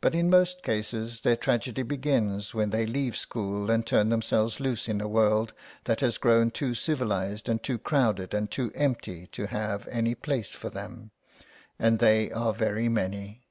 But 0.00 0.14
in 0.14 0.30
most 0.30 0.62
cases 0.62 1.22
their 1.22 1.34
tragedy 1.34 1.82
begins 1.82 2.54
when 2.54 2.70
they 2.70 2.86
leave 2.86 3.16
school 3.16 3.72
and 3.72 3.84
turn 3.84 4.08
themselves 4.08 4.60
loose 4.60 4.88
in 4.88 5.00
a 5.00 5.08
world 5.08 5.52
that 5.82 5.98
has 5.98 6.16
grown 6.16 6.52
too 6.52 6.76
civilised 6.76 7.48
and 7.48 7.60
too 7.60 7.76
crowded 7.76 8.32
and 8.34 8.48
too 8.48 8.70
empty 8.76 9.26
to 9.32 9.46
have 9.48 9.88
any 9.88 10.14
place 10.14 10.50
for 10.50 10.70
them. 10.70 11.10
And 11.76 11.98
they 11.98 12.30
are 12.30 12.54
very 12.54 12.88
many. 12.88 13.48